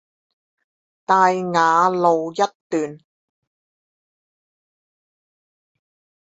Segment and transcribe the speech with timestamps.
[1.05, 2.35] 大雅路一
[2.67, 2.97] 段